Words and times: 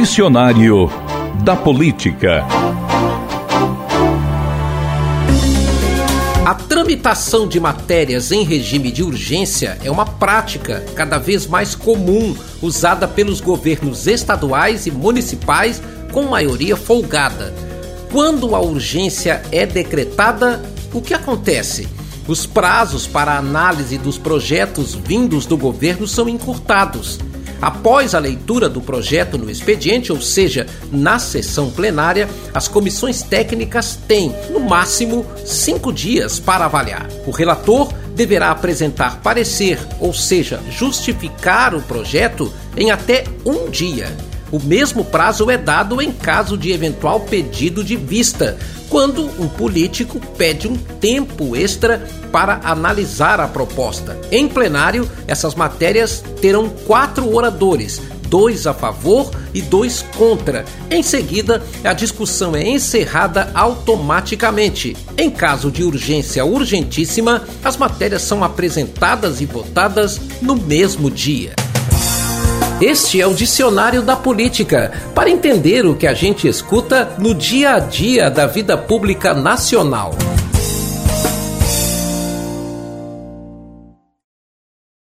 Dicionário 0.00 0.90
da 1.44 1.54
Política. 1.54 2.42
A 6.42 6.54
tramitação 6.54 7.46
de 7.46 7.60
matérias 7.60 8.32
em 8.32 8.42
regime 8.42 8.90
de 8.90 9.02
urgência 9.02 9.76
é 9.84 9.90
uma 9.90 10.06
prática 10.06 10.82
cada 10.94 11.18
vez 11.18 11.46
mais 11.46 11.74
comum 11.74 12.34
usada 12.62 13.06
pelos 13.06 13.42
governos 13.42 14.06
estaduais 14.06 14.86
e 14.86 14.90
municipais 14.90 15.82
com 16.10 16.22
maioria 16.22 16.78
folgada. 16.78 17.52
Quando 18.10 18.56
a 18.56 18.58
urgência 18.58 19.42
é 19.52 19.66
decretada, 19.66 20.62
o 20.94 21.02
que 21.02 21.12
acontece? 21.12 21.86
Os 22.26 22.46
prazos 22.46 23.06
para 23.06 23.36
análise 23.36 23.98
dos 23.98 24.16
projetos 24.16 24.94
vindos 24.94 25.44
do 25.44 25.58
governo 25.58 26.08
são 26.08 26.26
encurtados. 26.26 27.18
Após 27.60 28.14
a 28.14 28.18
leitura 28.18 28.68
do 28.68 28.80
projeto 28.80 29.36
no 29.36 29.50
expediente, 29.50 30.12
ou 30.12 30.20
seja, 30.20 30.66
na 30.90 31.18
sessão 31.18 31.70
plenária, 31.70 32.28
as 32.54 32.68
comissões 32.68 33.22
técnicas 33.22 33.98
têm, 34.08 34.34
no 34.50 34.60
máximo, 34.60 35.26
cinco 35.44 35.92
dias 35.92 36.38
para 36.38 36.64
avaliar. 36.64 37.06
O 37.26 37.30
relator 37.30 37.92
deverá 38.14 38.50
apresentar 38.50 39.20
parecer, 39.22 39.78
ou 39.98 40.12
seja, 40.12 40.60
justificar 40.70 41.74
o 41.74 41.82
projeto 41.82 42.52
em 42.76 42.90
até 42.90 43.24
um 43.44 43.70
dia. 43.70 44.08
O 44.52 44.58
mesmo 44.58 45.04
prazo 45.04 45.48
é 45.50 45.56
dado 45.56 46.02
em 46.02 46.10
caso 46.10 46.56
de 46.56 46.72
eventual 46.72 47.20
pedido 47.20 47.84
de 47.84 47.96
vista, 47.96 48.58
quando 48.88 49.24
um 49.40 49.48
político 49.48 50.20
pede 50.36 50.66
um 50.66 50.76
tempo 50.76 51.54
extra 51.54 52.04
para 52.32 52.60
analisar 52.64 53.38
a 53.38 53.46
proposta. 53.46 54.18
Em 54.32 54.48
plenário, 54.48 55.08
essas 55.28 55.54
matérias 55.54 56.24
terão 56.40 56.68
quatro 56.68 57.32
oradores, 57.32 58.00
dois 58.28 58.66
a 58.66 58.74
favor 58.74 59.30
e 59.54 59.62
dois 59.62 60.04
contra. 60.16 60.64
Em 60.90 61.02
seguida, 61.02 61.62
a 61.84 61.92
discussão 61.92 62.56
é 62.56 62.68
encerrada 62.68 63.50
automaticamente. 63.54 64.96
Em 65.16 65.30
caso 65.30 65.70
de 65.70 65.84
urgência 65.84 66.44
urgentíssima, 66.44 67.44
as 67.62 67.76
matérias 67.76 68.22
são 68.22 68.42
apresentadas 68.42 69.40
e 69.40 69.46
votadas 69.46 70.20
no 70.42 70.56
mesmo 70.56 71.08
dia. 71.08 71.54
Este 72.80 73.20
é 73.20 73.26
o 73.26 73.34
Dicionário 73.34 74.00
da 74.00 74.16
Política, 74.16 74.90
para 75.14 75.28
entender 75.28 75.84
o 75.84 75.94
que 75.94 76.06
a 76.06 76.14
gente 76.14 76.48
escuta 76.48 77.14
no 77.18 77.34
dia 77.34 77.74
a 77.74 77.78
dia 77.78 78.30
da 78.30 78.46
vida 78.46 78.74
pública 78.78 79.34
nacional. 79.34 80.14